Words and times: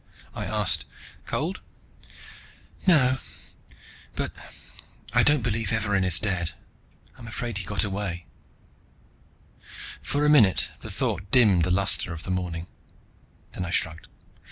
I 0.33 0.45
asked, 0.45 0.85
"Cold?" 1.27 1.61
"No, 2.87 3.19
but 4.15 4.31
I 5.13 5.21
don't 5.21 5.43
believe 5.43 5.71
Evarin 5.71 6.03
is 6.03 6.17
dead, 6.17 6.53
I'm 7.19 7.27
afraid 7.27 7.59
he 7.59 7.63
got 7.65 7.83
away." 7.83 8.25
For 10.01 10.25
a 10.25 10.27
minute 10.31 10.71
the 10.79 10.89
thought 10.89 11.29
dimmed 11.29 11.63
the 11.65 11.69
luster 11.69 12.13
of 12.15 12.23
the 12.23 12.31
morning. 12.31 12.65
Then 13.51 13.63
I 13.63 13.69
shrugged. 13.69 14.07